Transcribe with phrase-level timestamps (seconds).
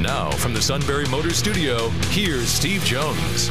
[0.00, 3.48] Now, from the Sunbury Motors Studio, here's Steve Jones.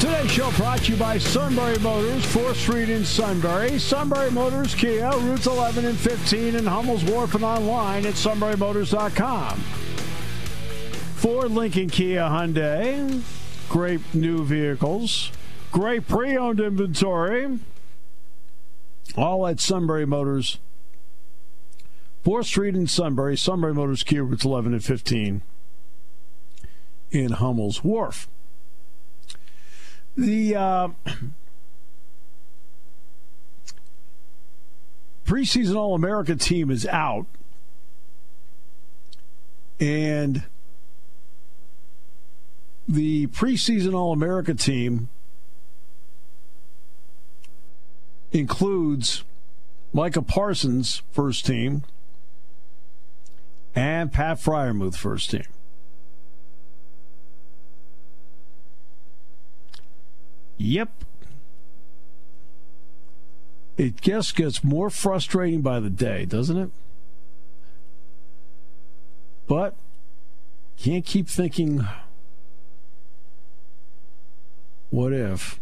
[0.00, 3.78] Today's show brought to you by Sunbury Motors, 4th Street in Sunbury.
[3.78, 9.58] Sunbury Motors Kia, routes 11 and 15 in Hummel's Wharf and online at sunburymotors.com.
[11.16, 13.20] Ford, Lincoln, Kia, Hyundai.
[13.68, 15.30] Great new vehicles.
[15.70, 17.58] Great pre-owned inventory.
[19.16, 20.58] All at Sunbury Motors.
[22.28, 23.38] 4th Street in Sunbury.
[23.38, 25.40] Sunbury Motors Cube, routes 11 and 15
[27.10, 28.28] in Hummel's Wharf.
[30.14, 30.88] The uh,
[35.26, 37.24] preseason All America team is out.
[39.80, 40.42] And
[42.86, 45.08] the preseason All America team
[48.32, 49.24] includes
[49.94, 51.84] Micah Parsons, first team,
[53.78, 55.44] and Pat Freiermuth, first team.
[60.56, 60.90] Yep.
[63.76, 66.70] It just gets more frustrating by the day, doesn't it?
[69.46, 69.76] But
[70.76, 71.86] can't keep thinking,
[74.90, 75.60] what if?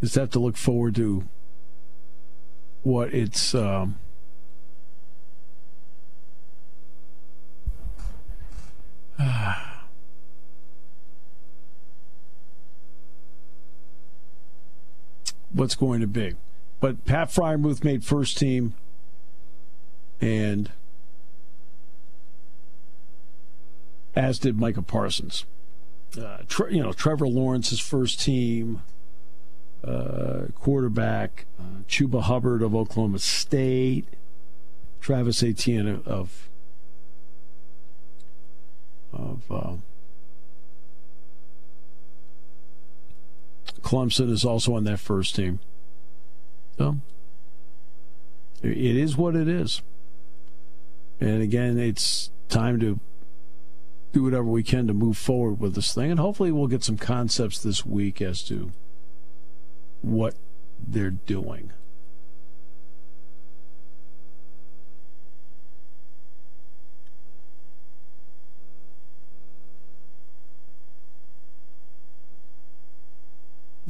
[0.00, 1.28] Just have to look forward to
[2.82, 3.54] what it's.
[3.54, 3.98] Um,
[15.52, 16.36] what's going to be.
[16.80, 18.74] But Pat Freiermuth made first team,
[20.20, 20.70] and
[24.14, 25.44] as did Micah Parsons.
[26.20, 28.82] Uh, tre- you know, Trevor Lawrence's first team,
[29.84, 34.06] uh, quarterback, uh, Chuba Hubbard of Oklahoma State,
[35.00, 36.49] Travis Etienne of
[39.12, 39.76] of uh,
[43.82, 45.60] Clemson is also on that first team.
[46.78, 46.96] So
[48.62, 49.82] it is what it is.
[51.20, 52.98] And again, it's time to
[54.12, 56.10] do whatever we can to move forward with this thing.
[56.10, 58.72] And hopefully, we'll get some concepts this week as to
[60.02, 60.34] what
[60.78, 61.72] they're doing.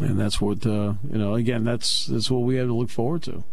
[0.01, 1.35] And that's what uh, you know.
[1.35, 3.45] Again, that's that's what we have to look forward to.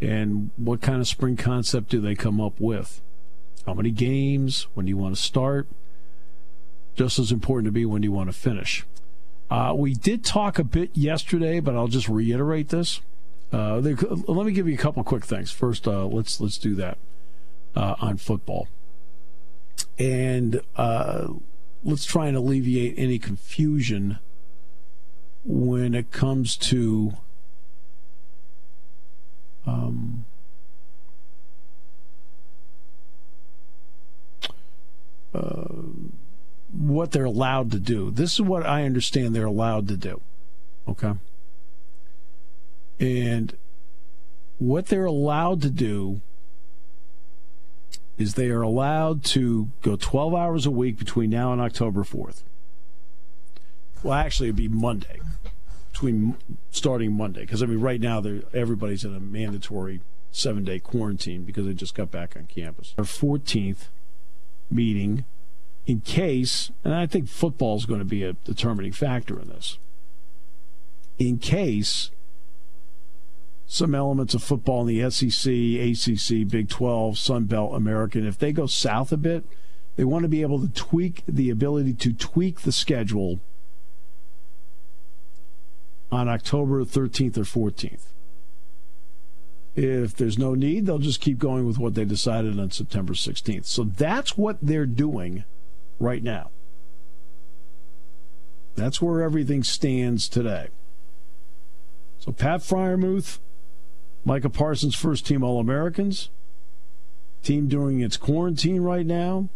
[0.00, 3.00] And what kind of spring concept do they come up with?
[3.66, 4.68] How many games?
[4.74, 5.66] When do you want to start?
[6.94, 8.84] Just as important to be when do you want to finish.
[9.50, 13.00] Uh, we did talk a bit yesterday, but I'll just reiterate this.
[13.52, 15.50] Uh, let me give you a couple quick things.
[15.50, 16.98] First, uh, let's let's do that
[17.78, 18.68] uh, on football.
[19.98, 21.28] And uh,
[21.84, 24.18] let's try and alleviate any confusion
[25.44, 27.12] when it comes to
[29.64, 30.24] um,
[35.32, 35.64] uh,
[36.72, 38.10] what they're allowed to do.
[38.10, 40.20] This is what I understand they're allowed to do.
[40.88, 41.12] Okay.
[42.98, 43.56] And
[44.58, 46.22] what they're allowed to do
[48.18, 52.42] is they are allowed to go 12 hours a week between now and October 4th.
[54.02, 55.20] Well, actually, it'd be Monday,
[55.92, 56.36] between
[56.70, 61.66] starting Monday, because I mean, right now everybody's in a mandatory seven day quarantine because
[61.66, 62.94] they just got back on campus.
[62.98, 63.88] Our 14th
[64.70, 65.24] meeting,
[65.86, 69.78] in case, and I think football is going to be a determining factor in this,
[71.18, 72.10] in case
[73.70, 78.26] some elements of football in the SEC, ACC, Big 12, Sun Belt, American.
[78.26, 79.44] If they go south a bit,
[79.96, 83.40] they want to be able to tweak the ability to tweak the schedule
[86.10, 88.06] on October 13th or 14th.
[89.76, 93.66] If there's no need, they'll just keep going with what they decided on September 16th.
[93.66, 95.44] So that's what they're doing
[96.00, 96.50] right now.
[98.76, 100.68] That's where everything stands today.
[102.18, 103.38] So Pat Freiermuth
[104.28, 106.28] Micah Parsons, first team All Americans.
[107.42, 109.48] Team doing its quarantine right now.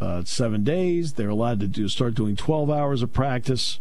[0.00, 1.12] Uh, seven days.
[1.12, 3.80] They're allowed to do start doing 12 hours of practice,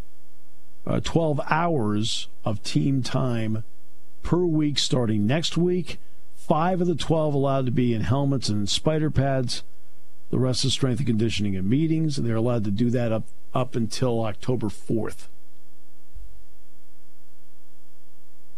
[0.86, 3.64] uh, 12 hours of team time
[4.22, 5.98] per week starting next week.
[6.36, 9.64] Five of the 12 allowed to be in helmets and spider pads.
[10.30, 12.18] The rest is strength and conditioning and meetings.
[12.18, 15.30] and They're allowed to do that up, up until October 4th.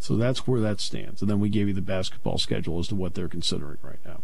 [0.04, 1.22] So that's where that stands.
[1.22, 4.20] And then we gave you the basketball schedule as to what they're considering right now.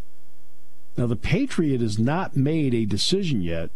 [0.97, 3.69] Now, the Patriot has not made a decision yet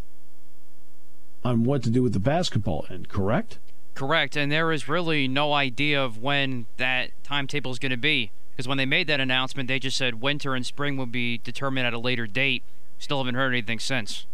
[1.46, 3.58] on what to do with the basketball end, correct?
[3.96, 4.36] Correct.
[4.36, 8.32] And there is really no idea of when that timetable is going to be.
[8.52, 11.88] Because when they made that announcement, they just said winter and spring will be determined
[11.88, 12.64] at a later date.
[13.00, 14.26] Still haven't heard anything since.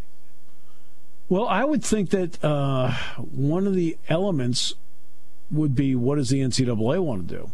[1.30, 4.74] Well, I would think that uh, one of the elements
[5.52, 7.52] would be what does the NCAA want to do?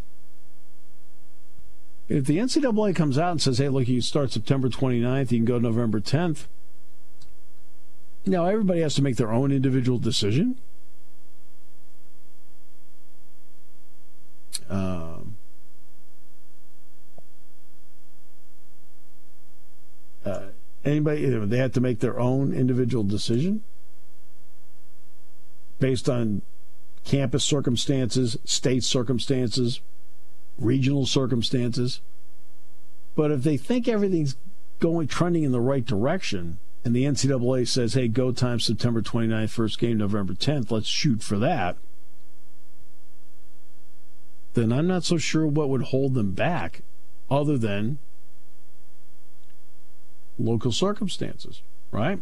[2.07, 5.45] If the NCAA comes out and says, hey, look, you start September 29th, you can
[5.45, 6.45] go November 10th.
[8.27, 10.59] Now, everybody has to make their own individual decision.
[14.69, 15.37] Um,
[20.25, 20.41] uh,
[20.83, 23.63] anybody, they have to make their own individual decision
[25.79, 26.41] based on
[27.03, 29.81] campus circumstances, state circumstances,
[30.57, 32.01] regional circumstances.
[33.15, 34.35] But if they think everything's
[34.79, 39.49] going trending in the right direction, and the NCAA says, "Hey, go time September 29th,
[39.49, 40.71] first game November 10th.
[40.71, 41.77] Let's shoot for that."
[44.53, 46.81] Then I'm not so sure what would hold them back,
[47.29, 47.97] other than
[50.37, 51.61] local circumstances,
[51.91, 52.21] right?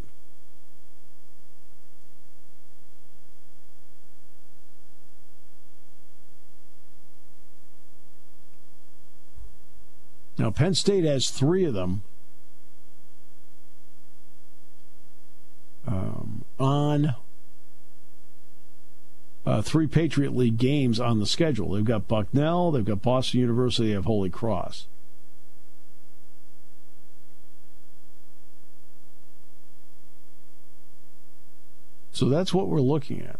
[10.43, 12.01] Now, Penn State has three of them
[15.87, 17.15] um, on
[19.45, 21.71] uh, three Patriot League games on the schedule.
[21.71, 24.87] They've got Bucknell, they've got Boston University, they have Holy Cross.
[32.11, 33.39] So that's what we're looking at.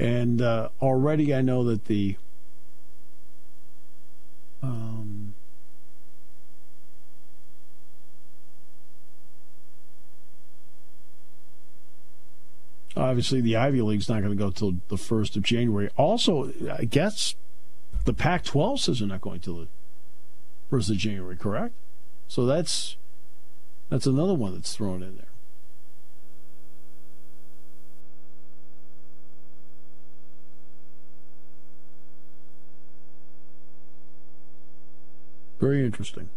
[0.00, 2.16] And uh, already I know that the
[4.62, 5.34] um,
[12.96, 15.88] obviously the Ivy League's not going to go till the first of January.
[15.96, 17.34] Also, I guess
[18.04, 19.68] the Pac-12 says they're not going till the
[20.68, 21.36] first of January.
[21.36, 21.74] Correct?
[22.28, 22.96] So that's
[23.88, 25.29] that's another one that's thrown in there.
[35.60, 36.30] Very interesting.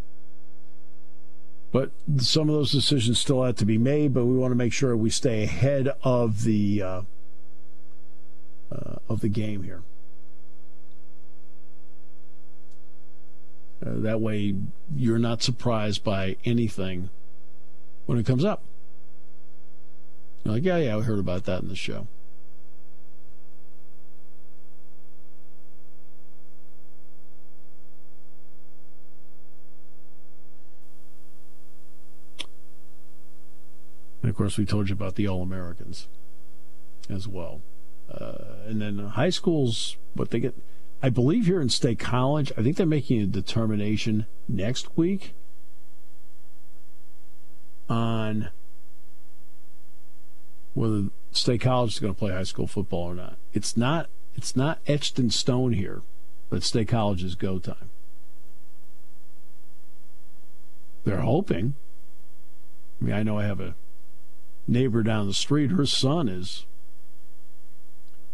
[1.71, 4.73] But some of those decisions still have to be made, but we want to make
[4.73, 7.01] sure we stay ahead of the uh,
[8.71, 9.81] uh, of the game here.
[13.83, 14.55] Uh, that way,
[14.95, 17.09] you're not surprised by anything
[18.05, 18.63] when it comes up.
[20.43, 22.07] You're like, yeah, yeah, I heard about that in the show.
[34.24, 36.08] And of course, we told you about the All Americans
[37.10, 37.62] as well.
[38.10, 40.56] Uh, and then high schools, what they get,
[41.01, 45.34] I believe here in State College, I think they're making a determination next week
[47.89, 48.50] on
[50.74, 53.36] whether State College is going to play high school football or not.
[53.53, 54.10] It's not.
[54.36, 56.01] It's not etched in stone here,
[56.50, 57.92] but State College is go time.
[61.03, 61.75] They're hoping.
[63.00, 63.75] I mean, I know I have a
[64.67, 66.65] neighbor down the street, her son is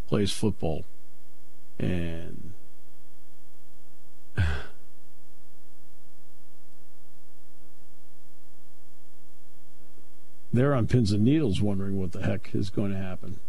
[0.07, 0.86] plays football,
[1.77, 2.53] and
[10.51, 13.39] they're on pins and needles, wondering what the heck is going to happen.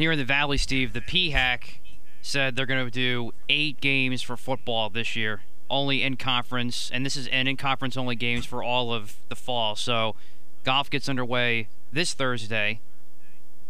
[0.00, 1.78] And here in the Valley, Steve, the PHAC
[2.22, 7.04] said they're going to do eight games for football this year, only in conference, and
[7.04, 9.76] this is and in conference only games for all of the fall.
[9.76, 10.16] So
[10.64, 12.80] golf gets underway this Thursday.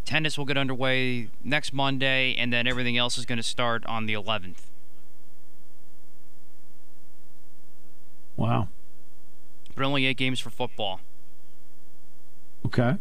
[0.04, 4.06] Tennis will get underway next Monday, and then everything else is going to start on
[4.06, 4.68] the 11th.
[8.36, 8.68] Wow.
[9.74, 11.00] But only eight games for football.
[12.66, 12.98] Okay.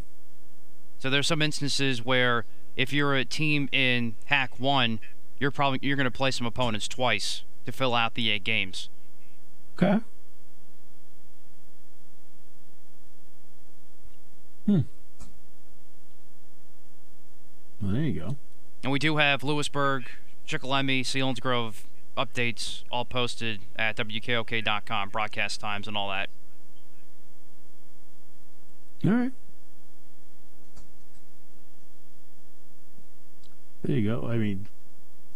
[0.97, 2.45] So there's some instances where
[2.79, 5.01] if you're a team in HAC One,
[5.37, 8.89] you're probably you're going to play some opponents twice to fill out the eight games.
[9.75, 9.99] Okay.
[14.65, 14.79] Hmm.
[17.81, 18.37] Well, there you go.
[18.81, 20.05] And we do have Lewisburg,
[20.47, 21.85] Shikellamy, Grove
[22.17, 26.29] updates all posted at WKOK.com, broadcast times and all that.
[29.03, 29.31] All right.
[33.83, 34.27] There you go.
[34.27, 34.67] I mean,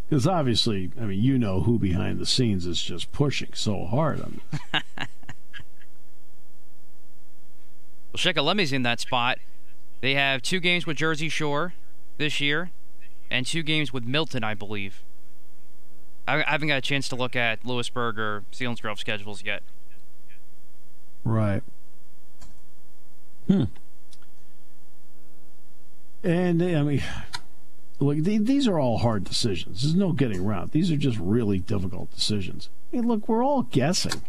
[0.10, 4.22] because obviously, I mean, you know who behind the scenes is just pushing so hard
[4.22, 4.62] on this.
[4.74, 4.84] well,
[8.16, 9.40] Shikellamy's in that spot.
[10.02, 11.74] They have two games with Jersey Shore
[12.18, 12.72] this year,
[13.32, 15.02] and two games with Milton, I believe.
[16.28, 19.64] I, I haven't got a chance to look at Lewisburg or Selinsgrove schedules yet.
[21.24, 21.64] Right.
[23.48, 23.64] Hmm.
[26.24, 27.04] And I mean,
[28.00, 29.82] look, these are all hard decisions.
[29.82, 30.72] There's no getting around.
[30.72, 32.70] These are just really difficult decisions.
[32.92, 34.24] I mean, look, we're all guessing.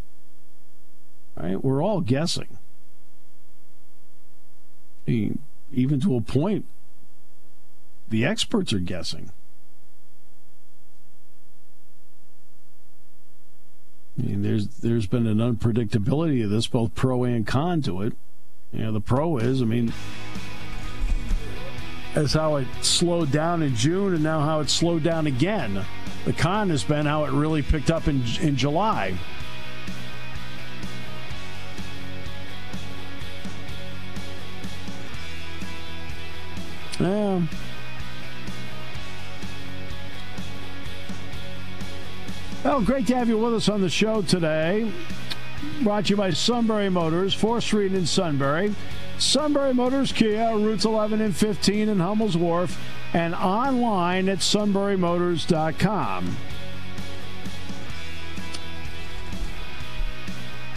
[1.37, 1.63] Right?
[1.63, 2.59] We're all guessing.
[5.07, 5.39] I mean,
[5.73, 6.67] even to a point,
[8.09, 9.31] the experts are guessing.
[14.19, 18.13] I mean, there's there's been an unpredictability of this, both pro and con to it.
[18.73, 19.93] You know, the pro is, I mean,
[22.15, 25.85] as how it slowed down in June and now how it slowed down again.
[26.25, 29.19] The con has been how it really picked up in in July.
[36.99, 37.43] Yeah.
[42.65, 44.91] Well, great to have you with us on the show today.
[45.83, 48.75] Brought to you by Sunbury Motors, 4th Street in Sunbury.
[49.19, 52.79] Sunbury Motors Kia, routes 11 and 15 in Hummel's Wharf,
[53.13, 56.37] and online at sunburymotors.com.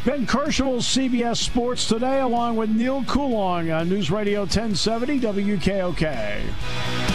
[0.06, 7.07] Ben Kercheval, CBS Sports Today, along with Neal Coolong on uh, News Radio 1070 WKOK.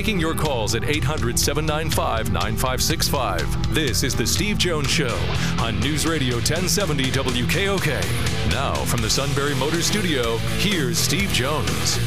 [0.00, 3.74] Taking your calls at 800 795 9565.
[3.74, 5.14] This is The Steve Jones Show
[5.58, 8.50] on News Radio 1070 WKOK.
[8.50, 12.00] Now, from the Sunbury Motors Studio, here's Steve Jones.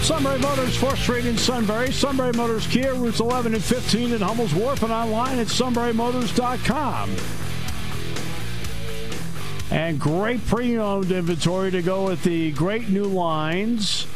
[0.00, 1.92] Sunbury Motors, 4th Street in Sunbury.
[1.92, 7.14] Sunbury Motors Kia, routes 11 and 15 in Hummel's Wharf, and online at sunburymotors.com.
[9.70, 14.06] And great pre owned inventory to go with the great new lines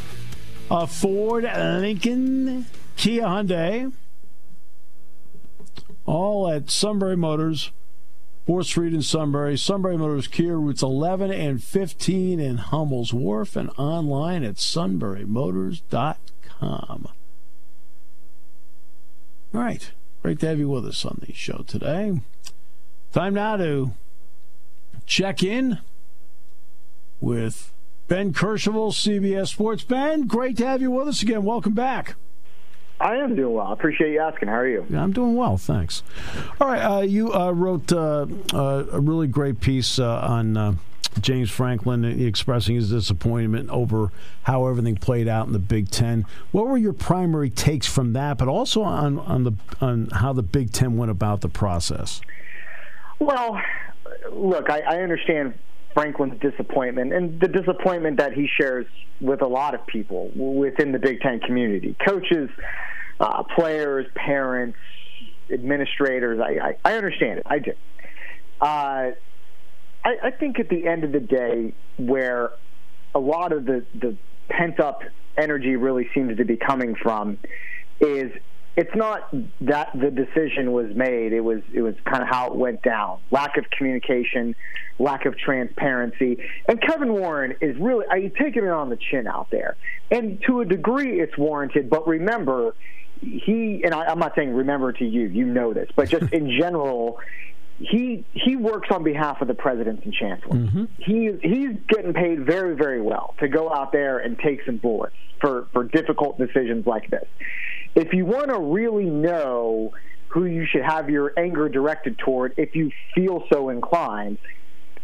[0.74, 2.66] a Ford, Lincoln,
[2.96, 3.92] Kia Hyundai,
[6.04, 7.70] all at Sunbury Motors,
[8.48, 9.56] 4th Street in Sunbury.
[9.56, 17.08] Sunbury Motors Kia routes 11 and 15 in Hummel's Wharf and online at sunburymotors.com.
[19.54, 19.92] All right.
[20.22, 22.20] Great to have you with us on the show today.
[23.12, 23.92] Time now to
[25.06, 25.78] check in
[27.20, 27.72] with
[28.06, 29.82] Ben Kercheval, CBS Sports.
[29.82, 31.42] Ben, great to have you with us again.
[31.42, 32.16] Welcome back.
[33.00, 33.66] I am doing well.
[33.66, 34.48] I appreciate you asking.
[34.48, 34.86] How are you?
[34.90, 36.02] Yeah, I'm doing well, thanks.
[36.60, 40.74] All right, uh, you uh, wrote uh, uh a really great piece uh, on uh,
[41.20, 46.26] James Franklin expressing his disappointment over how everything played out in the Big Ten.
[46.52, 50.42] What were your primary takes from that, but also on on the on how the
[50.42, 52.20] Big Ten went about the process?
[53.18, 53.60] Well,
[54.30, 55.54] look, I, I understand
[55.94, 58.86] Franklin's disappointment and the disappointment that he shares
[59.20, 62.50] with a lot of people within the Big Ten community coaches,
[63.20, 64.76] uh, players, parents,
[65.52, 66.40] administrators.
[66.40, 67.46] I, I, I, understand it.
[67.46, 67.72] I do.
[68.60, 69.10] Uh,
[70.04, 72.50] I, I think at the end of the day, where
[73.14, 74.16] a lot of the, the
[74.48, 75.02] pent up
[75.36, 77.38] energy really seems to be coming from
[78.00, 78.32] is
[78.76, 81.32] it's not that the decision was made.
[81.32, 83.18] It was it was kind of how it went down.
[83.30, 84.56] Lack of communication,
[84.98, 86.38] lack of transparency,
[86.68, 89.76] and Kevin Warren is really he's taking it on the chin out there.
[90.10, 91.88] And to a degree, it's warranted.
[91.88, 92.74] But remember,
[93.20, 96.50] he and I, I'm not saying remember to you, you know this, but just in
[96.60, 97.20] general,
[97.78, 100.68] he he works on behalf of the presidents and chancellors.
[100.68, 100.84] Mm-hmm.
[100.98, 105.14] He he's getting paid very very well to go out there and take some bullets
[105.40, 107.26] for for difficult decisions like this.
[107.94, 109.92] If you want to really know
[110.28, 114.38] who you should have your anger directed toward, if you feel so inclined,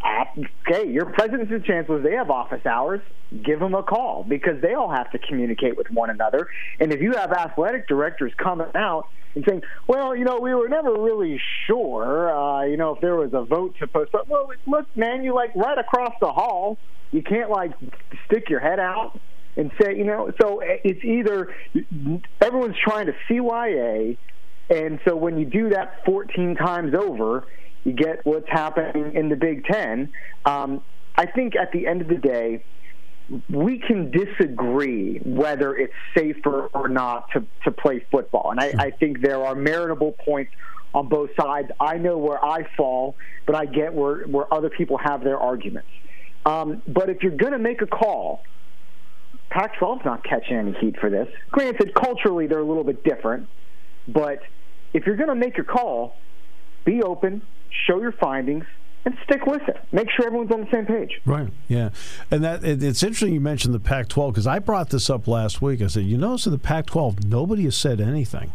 [0.05, 3.01] okay, your presidents and chancellors, they have office hours.
[3.45, 6.49] Give them a call because they all have to communicate with one another.
[6.81, 9.07] And if you have athletic directors coming out
[9.37, 13.15] and saying, well, you know, we were never really sure, uh, you know, if there
[13.15, 14.23] was a vote to postpone.
[14.27, 16.77] Well, look, man, you like right across the hall.
[17.13, 17.71] You can't like
[18.27, 19.21] stick your head out
[19.57, 21.55] and say, you know, so it's either
[22.41, 24.17] everyone's trying to CYA,
[24.69, 27.47] and so when you do that 14 times over,
[27.85, 30.13] you get what's happening in the Big Ten.
[30.45, 30.83] Um,
[31.17, 32.65] I think at the end of the day,
[33.49, 38.51] we can disagree whether it's safer or not to, to play football.
[38.51, 40.53] And I, I think there are meritable points
[40.95, 41.69] on both sides.
[41.79, 43.17] I know where I fall,
[43.47, 45.89] but I get where, where other people have their arguments.
[46.45, 48.43] Um, but if you're going to make a call,
[49.51, 51.29] Pac 12's not catching any heat for this.
[51.51, 53.49] Granted, culturally, they're a little bit different.
[54.07, 54.43] But
[54.93, 56.17] if you're going to make a call,
[56.85, 57.43] be open,
[57.87, 58.65] show your findings,
[59.05, 59.79] and stick with it.
[59.93, 61.21] Make sure everyone's on the same page.
[61.25, 61.49] Right.
[61.69, 61.91] Yeah.
[62.31, 65.63] And that it, it's interesting you mentioned the Pac-12 because I brought this up last
[65.63, 65.81] week.
[65.81, 68.53] I said, you notice in the Pac-12, nobody has said anything.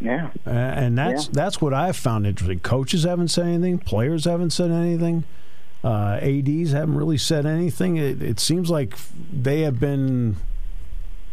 [0.00, 0.30] Yeah.
[0.46, 1.32] Uh, and that's yeah.
[1.34, 2.60] that's what I've found interesting.
[2.60, 3.78] Coaches haven't said anything.
[3.78, 5.24] Players haven't said anything.
[5.82, 7.96] Uh, ads haven't really said anything.
[7.96, 8.94] It, it seems like
[9.32, 10.36] they have been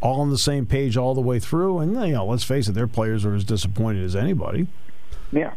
[0.02, 1.80] all on the same page all the way through.
[1.80, 4.68] And you know, let's face it, their players are as disappointed as anybody.
[5.32, 5.54] Yeah.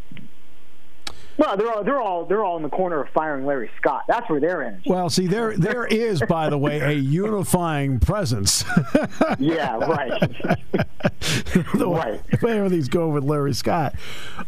[1.40, 4.04] Well, they're all they're all they're all in the corner of firing Larry Scott.
[4.06, 4.82] That's where they're in.
[4.84, 8.62] Well, see, there there is, by the way, a unifying presence.
[9.38, 10.20] yeah, right.
[10.20, 12.20] the right.
[12.42, 13.94] Where these go with Larry Scott,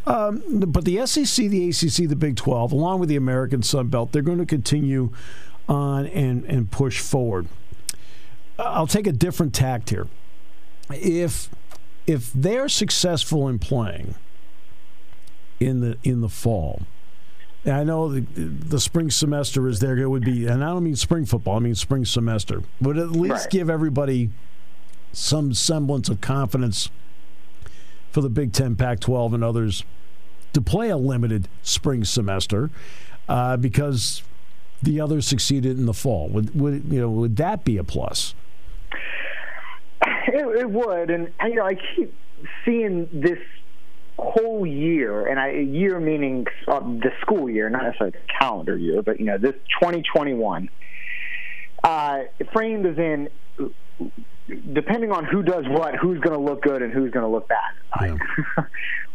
[0.06, 4.12] um, but the SEC, the ACC, the Big Twelve, along with the American Sun Belt,
[4.12, 5.12] they're going to continue
[5.70, 7.46] on and and push forward.
[8.58, 10.08] I'll take a different tact here.
[10.90, 11.48] If
[12.06, 14.14] if they're successful in playing
[15.62, 16.82] in the in the fall.
[17.64, 19.96] And I know the, the spring semester is there.
[19.96, 21.56] It would be, and I don't mean spring football.
[21.56, 22.62] I mean spring semester.
[22.80, 23.50] But at least right.
[23.50, 24.30] give everybody
[25.12, 26.90] some semblance of confidence
[28.10, 29.84] for the Big Ten, Pac-12, and others
[30.54, 32.70] to play a limited spring semester
[33.28, 34.22] uh, because
[34.82, 36.28] the others succeeded in the fall.
[36.30, 37.10] Would, would you know?
[37.10, 38.34] Would that be a plus?
[40.04, 42.12] It, it would, and you know, I keep
[42.64, 43.38] seeing this
[44.22, 49.02] whole year, and I year meaning uh, the school year, not necessarily the calendar year,
[49.02, 50.68] but you know this 2021,
[51.84, 52.18] uh,
[52.52, 53.28] framed as in
[54.72, 57.48] depending on who does what, who's going to look good and who's going to look
[57.48, 57.72] bad.
[58.00, 58.64] Yeah.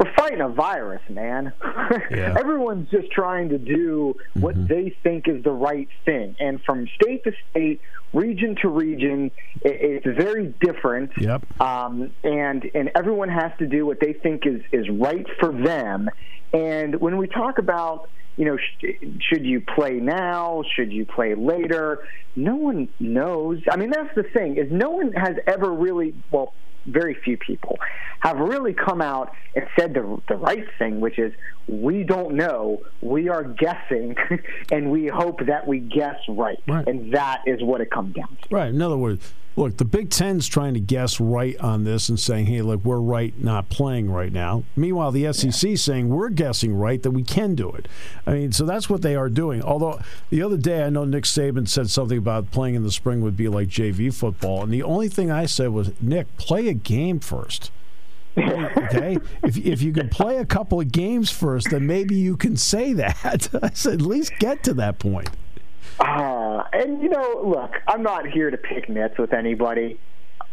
[0.00, 1.52] We're fighting a virus, man.
[2.10, 2.36] Yeah.
[2.38, 4.66] Everyone's just trying to do what mm-hmm.
[4.66, 7.80] they think is the right thing, and from state to state,
[8.12, 9.30] region to region,
[9.62, 11.10] it's very different.
[11.18, 11.60] Yep.
[11.60, 16.10] Um, and and everyone has to do what they think is is right for them.
[16.52, 20.62] And when we talk about you know, sh- should you play now?
[20.74, 22.06] Should you play later?
[22.36, 23.60] No one knows.
[23.70, 26.54] I mean, that's the thing is no one has ever really well
[26.90, 27.78] very few people
[28.20, 31.32] have really come out and said the, the right thing, which is
[31.66, 34.16] we don't know, we are guessing,
[34.72, 36.60] and we hope that we guess right.
[36.66, 36.86] right.
[36.86, 38.54] And that is what it comes down to.
[38.54, 38.68] Right.
[38.68, 42.46] In other words, look, the Big Ten's trying to guess right on this and saying,
[42.46, 44.64] hey, look, we're right not playing right now.
[44.74, 45.76] Meanwhile, the SEC yeah.
[45.76, 47.86] saying we're guessing right that we can do it.
[48.26, 49.62] I mean, so that's what they are doing.
[49.62, 53.20] Although the other day, I know Nick Saban said something about playing in the spring
[53.20, 54.62] would be like JV football.
[54.62, 57.70] And the only thing I said was, Nick, play a game first.
[58.38, 62.56] okay, if if you can play a couple of games first, then maybe you can
[62.56, 63.48] say that.
[63.62, 65.28] I said at least get to that point.
[65.98, 66.29] Uh,
[66.72, 69.98] and you know, look, I'm not here to pick nits with anybody.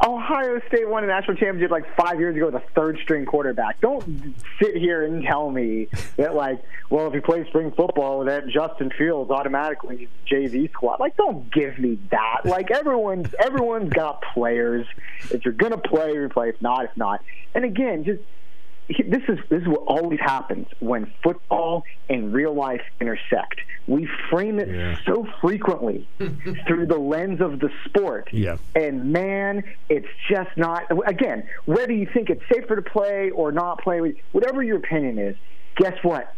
[0.06, 3.82] Ohio State won a national championship like five years ago with a third string quarterback.
[3.82, 8.47] Don't sit here and tell me that like, well, if he plays spring football, that
[8.47, 10.99] Justin Fields automatically JV squad.
[10.99, 12.41] Like, don't give me that.
[12.45, 14.86] Like, everyone's everyone's got players.
[15.32, 16.49] If you're gonna play, you play.
[16.49, 17.21] If not, if not.
[17.56, 18.21] And again, just
[18.88, 23.60] this is this is what always happens when football and real life intersect.
[23.86, 24.97] We frame it yeah.
[25.06, 26.08] so frequently
[26.67, 28.30] through the lens of the sport.
[28.32, 28.58] Yeah.
[28.76, 33.82] And man, it's just not again, whether you think it's safer to play or not
[33.82, 35.36] play, whatever your opinion is,
[35.76, 36.34] guess what?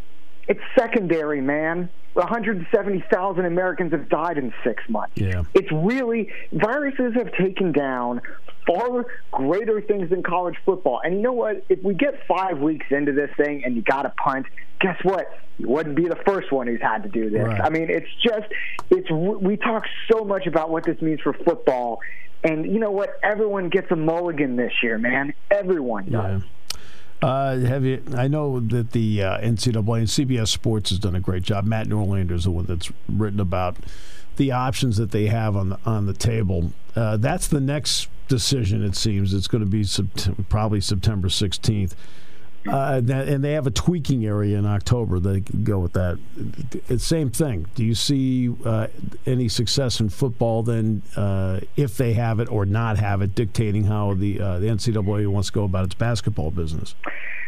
[0.48, 1.90] It's secondary, man.
[2.14, 5.14] 170,000 Americans have died in six months.
[5.16, 5.44] Yeah.
[5.54, 8.22] It's really, viruses have taken down
[8.70, 11.02] far greater things than college football.
[11.04, 11.66] And you know what?
[11.70, 14.46] If we get five weeks into this thing and you got to punt,
[14.80, 15.40] guess what?
[15.58, 17.44] You wouldn't be the first one who's had to do this.
[17.44, 17.62] Right.
[17.62, 18.48] I mean, it's just,
[18.90, 22.00] it's we talk so much about what this means for football,
[22.44, 23.20] and you know what?
[23.24, 25.34] Everyone gets a mulligan this year, man.
[25.52, 26.42] Everyone does.
[26.42, 26.48] Yeah.
[27.22, 28.02] Uh, have you?
[28.16, 31.66] I know that the uh, NCAA and CBS Sports has done a great job.
[31.66, 33.76] Matt Norlander is the one that's written about
[34.38, 36.72] the options that they have on the on the table.
[36.96, 38.84] Uh, that's the next decision.
[38.84, 39.86] It seems it's going to be
[40.48, 41.94] probably September 16th.
[42.68, 45.20] Uh, and they have a tweaking area in October.
[45.20, 46.20] They go with that.
[46.90, 47.68] It's same thing.
[47.74, 48.88] Do you see uh,
[49.26, 53.86] any success in football then, uh, if they have it or not have it, dictating
[53.86, 56.96] how the uh, the NCAA wants to go about its basketball business?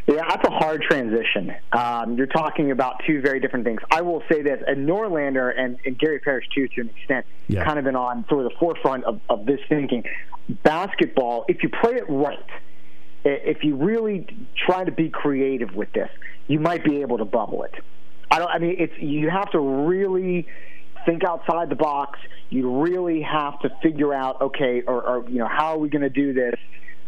[0.08, 1.54] Yeah, that's a hard transition.
[1.74, 3.82] Um, you're talking about two very different things.
[3.92, 7.64] I will say this, and Norlander and, and Gary Parrish too, to an extent, yeah.
[7.64, 10.04] kind of been on sort of the forefront of, of this thinking.
[10.64, 12.50] Basketball, if you play it right
[13.24, 14.28] if you really
[14.66, 16.10] try to be creative with this,
[16.48, 17.74] you might be able to bubble it.
[18.30, 18.50] I don't.
[18.50, 20.48] I mean, it's you have to really
[21.06, 22.20] think outside the box.
[22.50, 26.02] You really have to figure out, okay, or, or you know, how are we going
[26.02, 26.56] to do this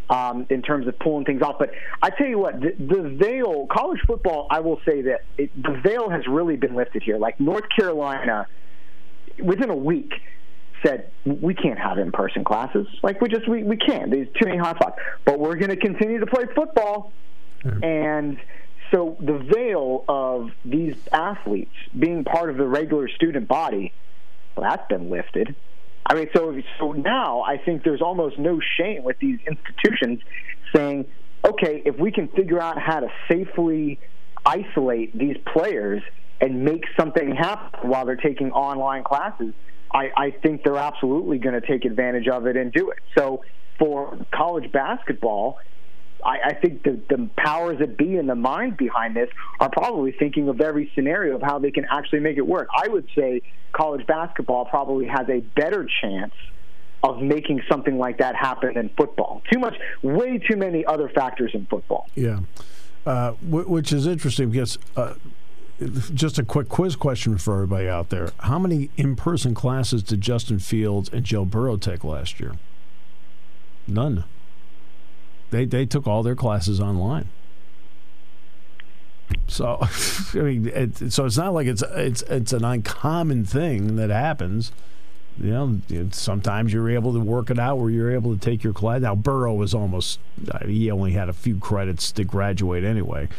[0.09, 1.57] um, in terms of pulling things off?
[1.59, 5.51] But I tell you what, the, the veil, college football, I will say that it,
[5.61, 7.17] the veil has really been lifted here.
[7.17, 8.47] Like North Carolina,
[9.41, 10.13] within a week,
[10.85, 12.87] said we can't have in-person classes.
[13.01, 14.11] Like we just we, we can't.
[14.11, 14.95] There's too many hotspots.
[15.25, 17.11] But we're going to continue to play football,
[17.63, 17.83] mm-hmm.
[17.83, 18.39] and
[18.91, 23.93] so the veil of these athletes being part of the regular student body,
[24.55, 25.55] well, that's been lifted.
[26.05, 30.19] I mean, so so now I think there's almost no shame with these institutions
[30.75, 31.05] saying,
[31.45, 33.99] okay, if we can figure out how to safely
[34.45, 36.03] isolate these players
[36.41, 39.53] and make something happen while they're taking online classes,
[39.93, 42.99] I, I think they're absolutely going to take advantage of it and do it.
[43.17, 43.43] So
[43.77, 45.59] for college basketball,
[46.23, 49.29] I, I think the, the powers that be and the minds behind this
[49.59, 52.69] are probably thinking of every scenario of how they can actually make it work.
[52.75, 56.33] I would say college basketball probably has a better chance
[57.03, 59.41] of making something like that happen than football.
[59.51, 62.07] Too much, way too many other factors in football.
[62.15, 62.39] Yeah,
[63.05, 65.15] uh, which is interesting because uh,
[66.13, 68.31] just a quick quiz question for everybody out there.
[68.39, 72.53] How many in person classes did Justin Fields and Joe Burrow take last year?
[73.87, 74.23] None.
[75.49, 77.29] They, they took all their classes online.
[79.47, 79.79] So,
[80.33, 84.71] I mean, it, so it's not like it's it's it's an uncommon thing that happens.
[85.39, 85.49] You
[85.89, 89.01] know, sometimes you're able to work it out where you're able to take your class.
[89.01, 90.19] Now, Burrow was almost
[90.65, 93.29] he only had a few credits to graduate anyway,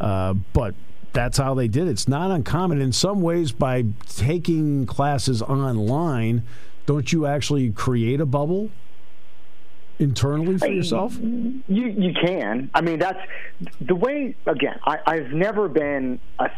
[0.00, 0.74] uh, but
[1.12, 1.90] that's how they did it.
[1.90, 2.80] It's not uncommon.
[2.80, 6.42] In some ways, by taking classes online,
[6.86, 8.70] don't you actually create a bubble
[9.98, 11.16] internally for yourself?
[11.18, 12.70] You you can.
[12.74, 13.20] I mean, that's
[13.80, 14.36] the way.
[14.46, 16.50] Again, I, I've never been a.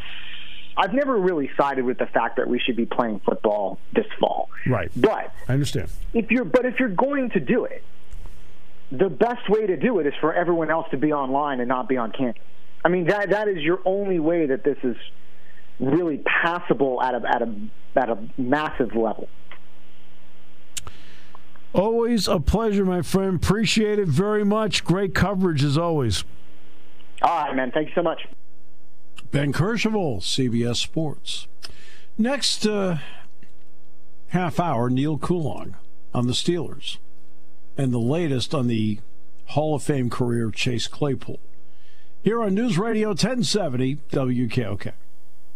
[0.77, 4.49] I've never really sided with the fact that we should be playing football this fall.
[4.67, 4.91] Right.
[4.97, 5.91] But I understand.
[6.15, 7.83] If you're, but if you're going to do it,
[8.91, 11.89] the best way to do it is for everyone else to be online and not
[11.89, 12.43] be on campus.
[12.85, 14.97] I mean, that that is your only way that this is
[15.79, 17.55] really passable at a at a
[17.97, 19.29] at a massive level.
[21.73, 23.37] Always a pleasure, my friend.
[23.37, 24.85] Appreciate it very much.
[24.85, 26.25] Great coverage as always.
[27.23, 27.71] All right, man.
[27.71, 28.27] Thank you so much.
[29.31, 31.47] Ben Kercheval, CBS Sports.
[32.19, 32.99] Next uh,
[34.29, 35.77] half hour, Neal Coolong
[36.13, 36.99] on the Steelers,
[37.77, 38.99] and the latest on the
[39.47, 41.39] Hall of Fame career of Chase Claypool
[42.23, 44.93] here on News Radio 1070 WKOK.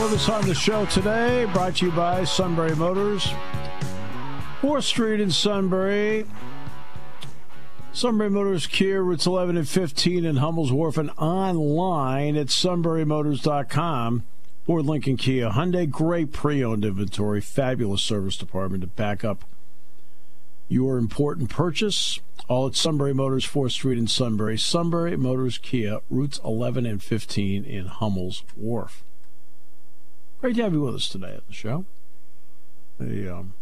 [0.00, 1.46] With us on the show today.
[1.52, 3.32] Brought to you by Sunbury Motors.
[4.60, 6.26] 4th Street in Sunbury.
[7.92, 14.24] Sunbury Motors Kia, routes 11 and 15 in Hummel's Wharf, and online at sunburymotors.com.
[14.66, 19.44] Ford Lincoln Kia, Hyundai, great pre-owned inventory, fabulous service department to back up
[20.68, 22.20] your important purchase.
[22.48, 24.58] All at Sunbury Motors, 4th Street in Sunbury.
[24.58, 29.05] Sunbury Motors Kia, routes 11 and 15 in Hummel's Wharf.
[30.46, 31.84] Great to have you with us today at the show.
[33.00, 33.54] The, um,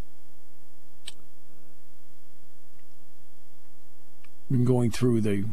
[4.51, 5.47] been going through the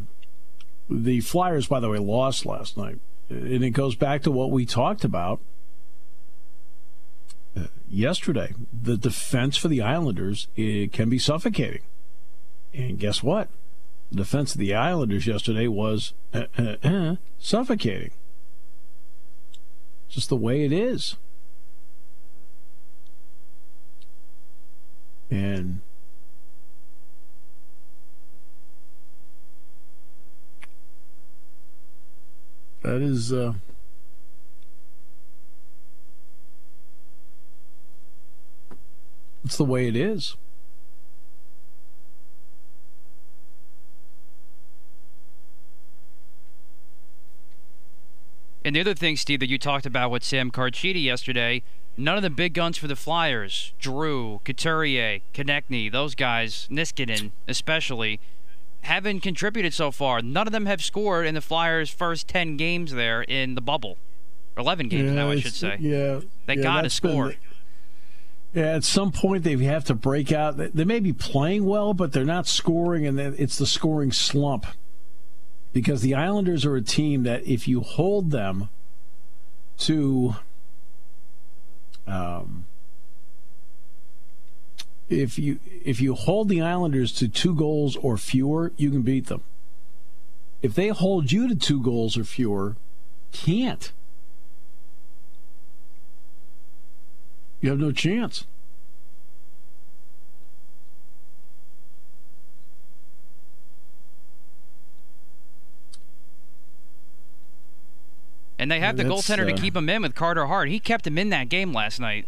[0.90, 4.66] the Flyers, by the way, lost last night, and it goes back to what we
[4.66, 5.40] talked about
[7.56, 8.54] uh, yesterday.
[8.74, 11.84] The defense for the Islanders it can be suffocating,
[12.74, 13.48] and guess what?
[14.10, 18.12] The defense of the Islanders yesterday was uh, uh suffocating.
[20.12, 21.16] Just the way it is,
[25.30, 25.80] and
[32.84, 33.32] That is.
[33.32, 33.54] Uh,
[39.46, 40.36] it's the way it is.
[48.72, 51.62] And the other thing, Steve, that you talked about with Sam Carchidi yesterday,
[51.98, 58.22] none of the big guns for the Flyers, Giroux, Couturier, Konecny, those guys, Niskanen especially,
[58.84, 60.22] haven't contributed so far.
[60.22, 63.98] None of them have scored in the Flyers' first 10 games there in the bubble.
[64.58, 65.76] 11 games yeah, now, I should say.
[65.78, 66.22] Yeah.
[66.46, 67.28] They yeah, got to score.
[67.28, 67.38] Been,
[68.54, 70.56] yeah, at some point they have to break out.
[70.56, 74.66] They may be playing well, but they're not scoring, and it's the scoring slump.
[75.74, 78.70] Because the Islanders are a team that if you hold them
[79.80, 80.36] to
[82.08, 82.66] um,
[85.10, 89.28] if you if you hold the Islanders to two goals or fewer, you can beat
[89.28, 89.44] them.
[90.62, 92.76] If they hold you to two goals or fewer,
[93.32, 93.92] can't.
[97.60, 98.46] You have no chance.
[108.62, 110.70] And they have the goaltender uh, to keep him in with Carter Hart.
[110.70, 112.28] He kept him in that game last night.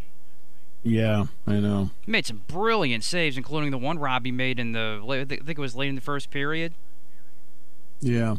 [0.82, 1.92] Yeah, I know.
[2.02, 5.60] He made some brilliant saves, including the one Robbie made in the I think it
[5.60, 6.74] was late in the first period.
[8.02, 8.38] Yeah.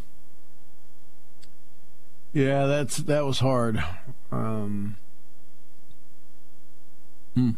[2.32, 3.82] Yeah, that's that was hard.
[4.32, 4.96] Um,
[7.34, 7.50] hmm.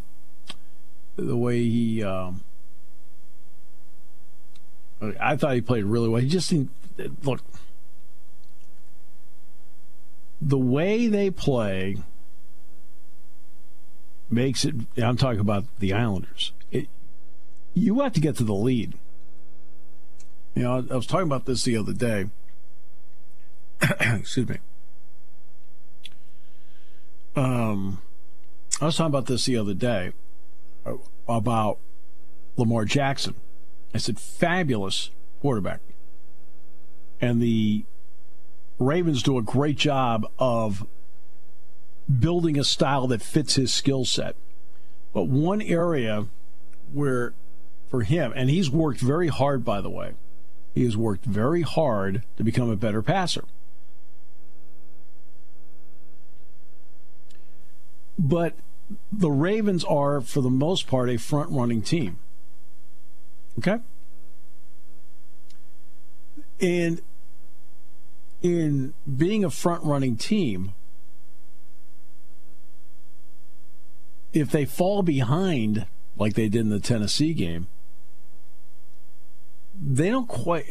[1.17, 2.43] The way he, um,
[5.19, 6.21] I thought he played really well.
[6.21, 6.69] He just seemed
[7.23, 7.41] look
[10.41, 11.97] the way they play
[14.31, 14.75] makes it.
[14.97, 16.53] I'm talking about the Islanders.
[16.71, 16.89] It,
[17.75, 18.95] you have to get to the lead.
[20.55, 22.27] You know, I was talking about this the other day.
[24.01, 24.59] Excuse me.
[27.35, 28.01] Um,
[28.81, 30.13] I was talking about this the other day
[30.87, 30.95] uh,
[31.29, 31.79] about
[32.57, 33.35] Lamar Jackson.
[33.95, 35.81] I said, fabulous quarterback.
[37.21, 37.85] And the
[38.79, 40.87] Ravens do a great job of
[42.19, 44.37] building a style that fits his skill set.
[45.13, 46.27] But one area
[46.93, 47.33] where,
[47.89, 50.13] for him, and he's worked very hard, by the way,
[50.75, 53.45] he has worked very hard to become a better passer.
[58.19, 58.55] But
[59.11, 62.19] the Ravens are, for the most part, a front running team.
[63.59, 63.79] Okay?
[66.61, 67.01] And
[68.47, 70.73] in being a front running team,
[74.33, 77.67] if they fall behind like they did in the Tennessee game,
[79.75, 80.65] they don't quite.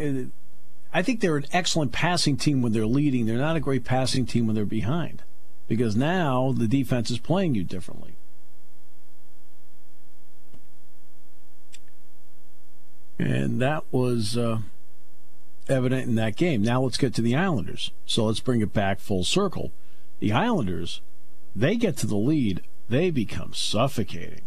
[0.94, 3.26] I think they're an excellent passing team when they're leading.
[3.26, 5.24] They're not a great passing team when they're behind
[5.68, 8.16] because now the defense is playing you differently.
[13.20, 14.60] And that was uh,
[15.67, 16.62] evident in that game.
[16.62, 17.91] Now let's get to the Islanders.
[18.06, 19.71] So let's bring it back full circle.
[20.19, 21.01] The Islanders,
[21.56, 24.41] they get to the lead they become suffocating.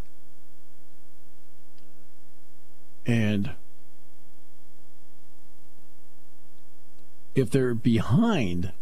[3.07, 3.53] And
[7.35, 8.73] if they're behind,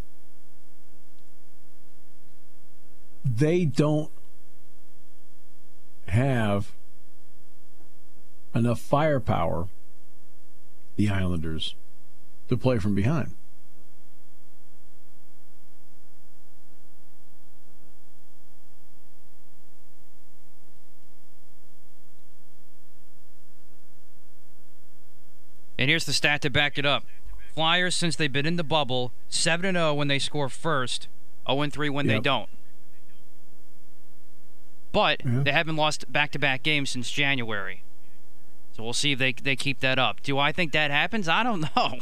[3.25, 4.11] they don't
[6.09, 6.73] have
[8.55, 9.69] enough firepower,
[10.97, 11.75] the Islanders,
[12.49, 13.35] to play from behind.
[25.79, 27.05] And here's the stat to back it up.
[27.55, 31.09] Flyers, since they've been in the bubble, 7 0 when they score first,
[31.49, 32.17] 0 3 when yep.
[32.17, 32.49] they don't.
[34.93, 37.83] But they haven't lost back to back games since January.
[38.73, 40.23] So we'll see if they, they keep that up.
[40.23, 41.29] Do I think that happens?
[41.29, 41.99] I don't know.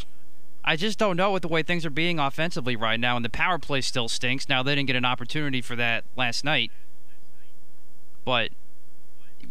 [0.65, 3.31] I just don't know with the way things are being offensively right now, and the
[3.31, 4.49] power play still stinks.
[4.49, 6.71] Now, they didn't get an opportunity for that last night.
[8.25, 8.51] But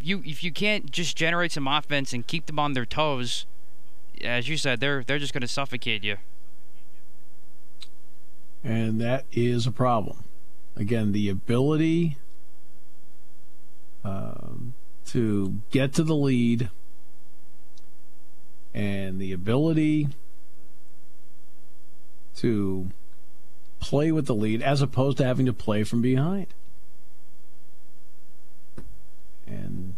[0.02, 3.46] you if you can't just generate some offense and keep them on their toes,
[4.24, 6.18] as you said, they're they're just going to suffocate you.
[8.64, 10.24] And that is a problem.
[10.76, 12.18] Again, the ability
[14.04, 14.74] um,
[15.08, 16.72] to get to the lead
[18.74, 20.08] and the ability
[22.38, 22.90] to
[23.80, 26.48] play with the lead as opposed to having to play from behind.
[29.46, 29.96] And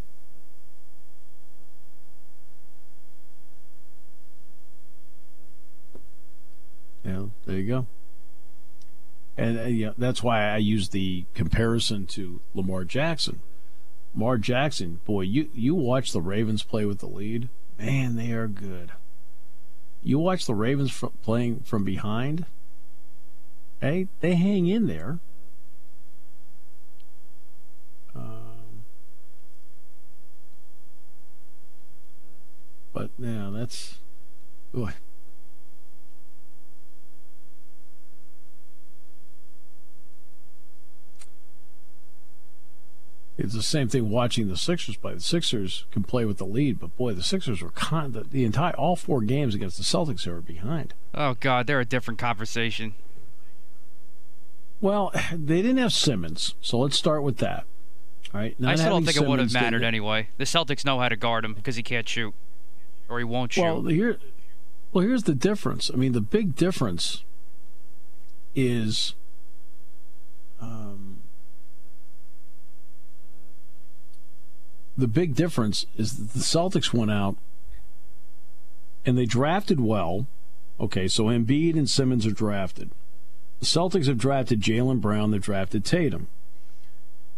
[7.04, 7.86] yeah, there you go.
[9.38, 13.42] And uh, yeah, that's why I use the comparison to Lamar Jackson.
[14.14, 18.48] Lamar Jackson, boy, you you watch the Ravens play with the lead, man, they are
[18.48, 18.92] good.
[20.06, 22.46] You watch the Ravens playing from behind,
[23.82, 25.18] hey, they hang in there.
[28.16, 28.84] Um,
[32.94, 33.98] but yeah, that's
[34.72, 34.94] boy.
[43.38, 45.14] It's the same thing watching the Sixers play.
[45.14, 48.46] The Sixers can play with the lead, but boy, the Sixers were con- the, the
[48.46, 50.94] entire all four games against the Celtics they were behind.
[51.14, 52.96] Oh God, they're a different conversation.
[54.80, 57.66] Well, they didn't have Simmons, so let's start with that.
[58.34, 58.56] All right.
[58.60, 60.30] I not still don't think it would have mattered anyway.
[60.38, 62.34] The Celtics know how to guard him because he can't shoot,
[63.10, 63.64] or he won't shoot.
[63.64, 64.18] Well, here,
[64.92, 65.92] well, here's the difference.
[65.94, 67.24] I mean, the big difference
[68.56, 69.14] is,
[70.62, 71.05] um,
[74.98, 77.38] the big difference is that the Celtics went out
[79.06, 80.28] and they drafted well.
[80.80, 82.92] Okay, so Embiid and Simmons are drafted.
[83.60, 85.32] The Celtics have drafted Jaylen Brown.
[85.32, 86.28] They've drafted Tatum.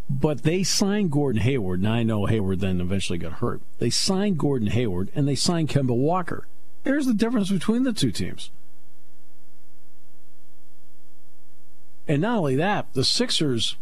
[0.09, 3.61] But they signed Gordon Hayward, and I know Hayward then eventually got hurt.
[3.79, 6.47] They signed Gordon Hayward, and they signed Kemba Walker.
[6.83, 8.49] There's the difference between the two teams.
[12.07, 13.75] And not only that, the Sixers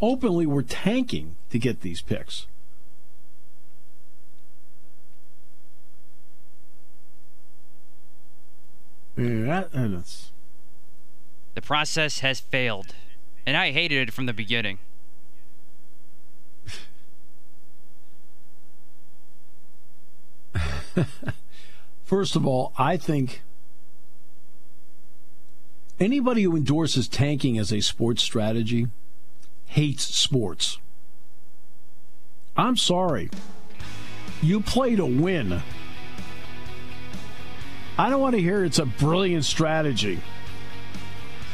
[0.00, 2.46] openly were tanking to get these picks.
[9.16, 10.30] Yeah, that, and it's,
[11.54, 12.94] the process has failed,
[13.44, 14.78] and I hated it from the beginning.
[22.04, 23.42] First of all, I think
[25.98, 28.86] anybody who endorses tanking as a sports strategy
[29.66, 30.78] hates sports.
[32.58, 33.30] I'm sorry.
[34.42, 35.62] You play to win.
[37.96, 40.20] I don't want to hear it's a brilliant strategy.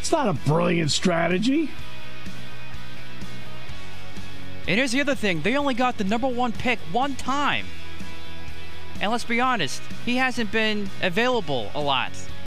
[0.00, 1.70] It's not a brilliant strategy.
[4.66, 7.66] And here's the other thing: they only got the number one pick one time.
[9.00, 12.12] And let's be honest, he hasn't been available a lot.